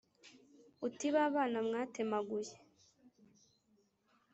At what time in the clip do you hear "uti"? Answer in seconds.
0.85-1.07